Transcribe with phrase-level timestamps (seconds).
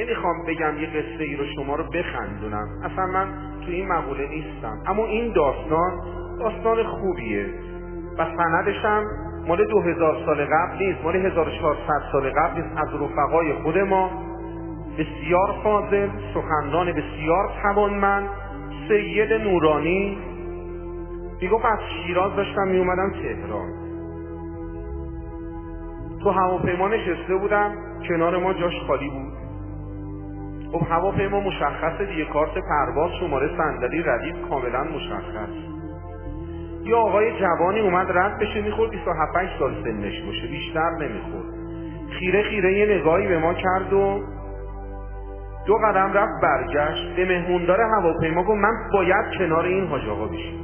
[0.00, 2.68] نمی‌خوام بگم یه قصه ای رو شما رو بخندونم.
[2.84, 3.26] اصلا من
[3.66, 4.78] تو این مقوله نیستم.
[4.86, 5.92] اما این داستان
[6.40, 7.46] داستان خوبیه.
[8.18, 9.04] و سندش هم
[9.46, 10.98] مال دو هزار سال قبل نیست.
[11.04, 12.76] مال 1400 سال قبل نیست.
[12.76, 14.10] از رفقای خود ما.
[14.98, 18.28] بسیار فاضل سخنران بسیار توانمند.
[18.88, 20.18] سید نورانی.
[21.40, 23.68] می‌گفت از شیراز داشتم میومدم تهران.
[26.22, 27.72] تو هواپیما نشسته بودم.
[28.08, 29.49] کنار ما جاش خالی بود.
[30.72, 32.24] خب هواپیما مشخصه دیگه.
[32.24, 35.50] کارت پرواز شماره صندلی ردیف کاملا مشخص.
[36.84, 40.46] یه آقای جوانی اومد رد بشه می‌خورد 27 سال سنش باشه.
[40.46, 41.54] بیشتر نمی‌خورد.
[42.10, 44.20] خیره خیره یه نگاهی به ما کرد و
[45.66, 47.16] دو قدم رفت برگشت.
[47.16, 50.60] به مهموندار هواپیما گفت من باید کنار این حاج آقا بشیم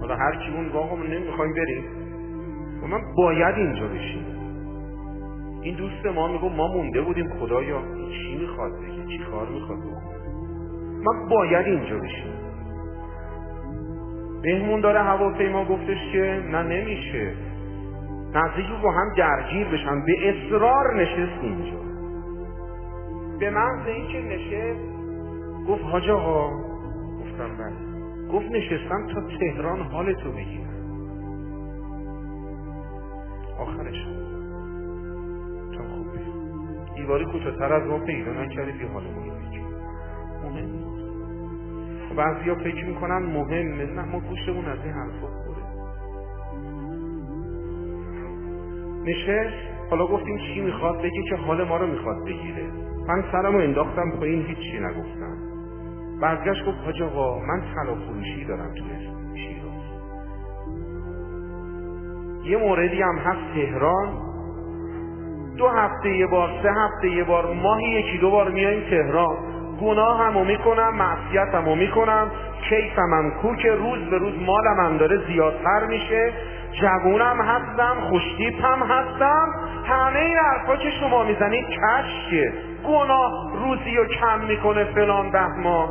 [0.00, 1.84] حالا هر کی اون آقا نمی‌خوایم بریم.
[2.82, 4.31] و من باید اینجا بشیم
[5.62, 10.22] این دوست ما میگو ما مونده بودیم خدایا چی می‌خواد؟ بگه چی کار می‌خواد؟ بکنه
[11.04, 12.32] من باید اینجا بشیم
[14.44, 17.34] مهمون داره هواپیما گفتش که نه نمیشه.
[18.34, 20.04] نزدیک با هم درگیر بشن.
[20.06, 21.78] به اصرار نشست اینجا.
[23.38, 24.80] به محض اینکه نشست
[25.68, 26.50] گفت حاج آقا
[27.20, 27.92] گفتم بله.
[28.32, 30.72] گفت نشستم تا تهران حالتو بگیرم.
[33.58, 34.06] آخرش
[37.02, 40.92] دیواری کوچکتر از ما پیدا نکردی بی حال مهم نیست.
[42.16, 45.62] بعضی ها فکر می‌کنن مهمه نه ما گوشمون از این حرفا خوره.
[49.04, 52.66] نشست حالا گفتیم چی می‌خواد؟ بگه که حال ما رو می‌خواد بگیره.
[53.08, 55.36] من سرمو انداختم پایین هیچی نگفتم.
[56.20, 58.84] برگشت گفت حاج آقا من طلا فروشی دارم تو
[59.34, 59.82] شیراز.
[62.44, 64.31] یه موردی هم هست تهران.
[65.62, 69.36] دو هفته یه بار سه هفته یه بار ماهی یکی دو بار میایم تهران.
[69.80, 72.30] گناه همو می‌کنم معصیت همو می‌کنم
[72.68, 76.32] کیفم هم کوک روز به روز مالم هم داره زیادتر میشه.
[76.80, 79.48] جوونم هستم خوشتیپم هستم.
[79.84, 82.52] همه این حرفا که شما می‌زنید کشکه.
[82.88, 85.88] گناه روزی رو کم می‌کنه فلان بهمان.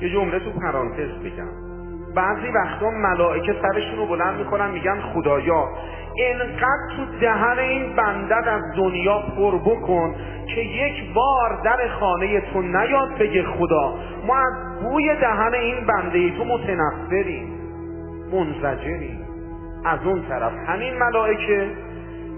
[0.00, 1.65] یه جمله تو پرانتز بگم.
[2.16, 5.68] بعضی وقتا ملائکه سرشون رو بلند می‌کنن میگن خدایا
[6.18, 10.14] انقدر تو دهن این بندد از دنیا پر بکن
[10.54, 13.94] که یک بار در خانه تو نیاد بگه خدا.
[14.26, 17.48] ما از بوی دهن این بنده تو متنفریم
[18.32, 19.18] منزجریم.
[19.84, 21.70] از اون طرف همین ملائکه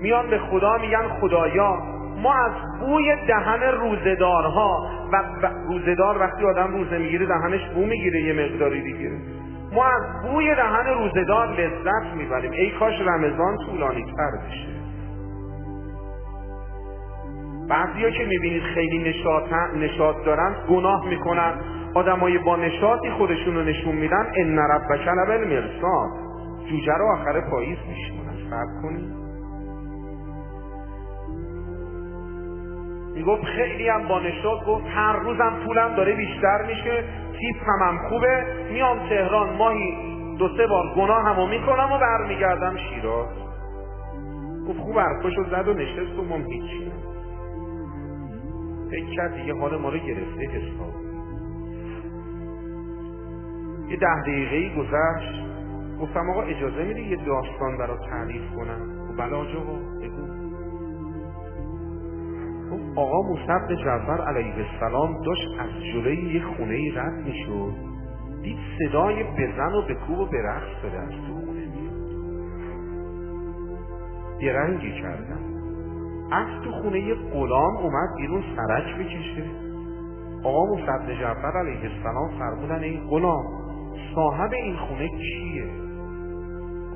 [0.03, 1.77] میان به خدا میگن خدایا
[2.23, 5.23] ما از بوی دهن روزدارها و
[5.69, 9.38] روزدار وقتی آدم روزه می‌گیره دهنش بو می‌گیره یه مقداری دیگه.
[9.73, 12.53] ما از بوی دهن روزدار لذت می‌بریم.
[12.53, 14.69] ای کاش رمضان طولانی تر بشه.
[17.69, 18.99] بعضی که می‌بینید خیلی
[19.75, 21.55] نشاط, دارن گناه می‌کنن.
[21.95, 24.27] آدمای با نشاطی خودشون رو نشون میدن.
[24.37, 26.11] ان ربک لبالمرصاد
[26.71, 29.29] جوجه رو آخر پاییز میشونن فرق کنید.
[33.15, 37.05] می‌گفت خیلی هم با نشاط گفت هر روزم پولم داره بیشتر میشه.
[37.41, 38.45] تیپ هم خوبه.
[38.73, 39.97] میام تهران ماهی
[40.39, 43.29] دو سه بار گناه همو می‌کنم و برمیگردم شیراز.
[44.69, 46.93] گفت خوب حرفاشو زد و نشست و ما هیچی.
[48.91, 50.95] فکر کرد دیگه حال ما رو گرفته حساب.
[53.89, 55.49] یه ده دقیقه گذشت.
[56.01, 59.61] گفتم آقا اجازه میدی یه داستان برای تعریف کنم؟ و بله آجا
[60.03, 60.48] بگو.
[62.97, 67.73] آقا موسی جعفر علیه السلام داشت از جلوی یه خونه رد می‌شد.
[68.43, 71.69] دید صدای بزن و بکوب و برقص داره از تو خونه
[74.41, 75.41] درنگی کردم
[76.33, 79.45] از تو خونه یه غلام اومد بیرون سرک بکشه.
[80.45, 83.45] آقا موسی جعفر علیه السلام فرمودن این غلام
[84.15, 85.67] صاحب این خونه کیه؟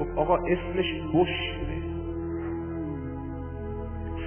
[0.00, 1.82] گفت آقا اسمش بشره.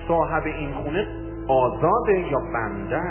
[0.08, 1.08] صاحب این خونه
[1.48, 3.02] آزاده یا بنده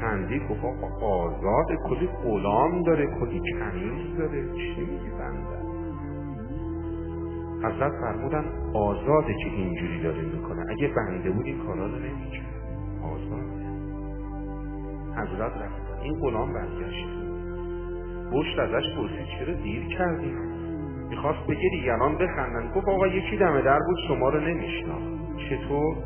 [0.00, 4.52] خندی گفت آقا آزاده کلی غلام داره کلی کنیز داره.
[4.52, 5.60] چی میگی بنده
[7.64, 8.44] حضرت فرمودن
[8.74, 10.64] آزاده که اینجوری داره می‌کنه.
[10.70, 12.50] اگه بنده بود این کارا رو نمی‌کرد.
[13.04, 13.60] آزاده
[15.16, 17.08] حضرت رفتن این غلام برگشت.
[18.32, 20.32] بشت ازش پرسید چرا دیر کردی؟
[21.10, 22.72] می‌خواست بگه دیگران بخندن.
[22.74, 25.96] گفت آقا یکی دم در بود شما رو نمیشناخت چطور؟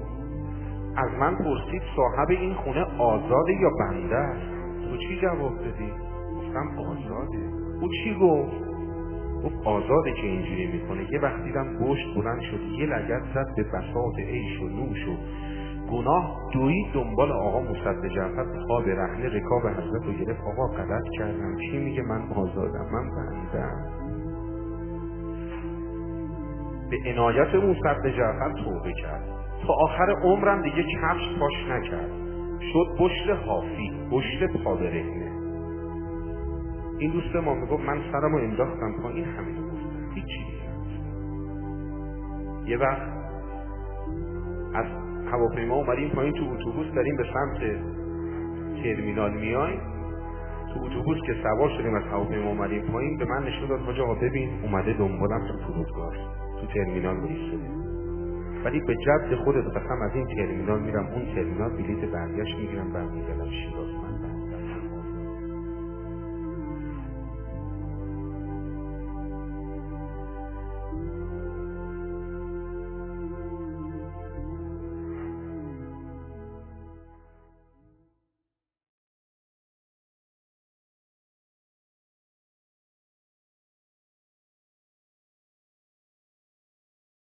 [0.97, 4.55] از من پرسید صاحب این خونه آزاده یا بنده است؟
[4.91, 5.93] تو چی جواب دادی؟
[6.37, 7.39] گفتم آزاده.
[7.81, 8.65] او چی گفت؟
[9.45, 11.13] گفت آزاده که اینجوری می‌کنه.
[11.13, 15.17] یه وقت دیدم گشت بلند شد یه لگت زد به بساط عیش و نوش و
[15.91, 20.41] گناه دوید دنبال آقا مصد جعفر خواب رهنه رکاب حضرت رو گرفت.
[20.41, 21.57] آقا غلط کردم.
[21.57, 22.87] چی میگه؟ من آزادم.
[22.93, 24.05] من بندم
[26.91, 29.29] به عنایت مصد جعفر توبه کرد.
[29.67, 32.11] تا آخر عمرم دیگه کفش پاش نکرد.
[32.73, 35.33] شد بشت حافی بشت پا برهنه
[36.99, 40.15] این دوست ما می‌گفت من سرمو انداختم پایین همین گفتم.
[40.15, 40.45] هیچی
[42.67, 43.03] یه وقت
[44.75, 44.87] از
[45.33, 47.59] هواپیما اومدیم پایین تو اتوبوس داریم به سمت
[48.83, 49.81] ترمینال میایم
[50.75, 54.51] تو اتوبوس که سوار شدیم از هواپیما اومدیم پایین به من نشون داد حاج ببین
[54.63, 56.13] اومده دنبالم تو فرودگاه.
[56.61, 57.94] تو ترمینال وایساده
[58.65, 63.51] ولی به جد خودت قسم از این ترمینال میرم اون ترمینال بلیت برگشت می‌گیرم برمیگردم
[63.51, 63.89] شیراز